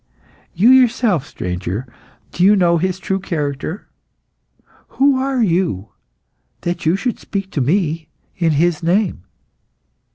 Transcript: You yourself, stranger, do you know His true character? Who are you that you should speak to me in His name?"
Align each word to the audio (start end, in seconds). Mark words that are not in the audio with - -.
You 0.55 0.69
yourself, 0.71 1.27
stranger, 1.27 1.85
do 2.31 2.43
you 2.43 2.55
know 2.55 2.79
His 2.79 2.97
true 2.97 3.19
character? 3.19 3.87
Who 4.97 5.15
are 5.19 5.43
you 5.43 5.89
that 6.61 6.87
you 6.87 6.95
should 6.95 7.19
speak 7.19 7.51
to 7.51 7.61
me 7.61 8.09
in 8.35 8.53
His 8.53 8.81
name?" 8.81 9.25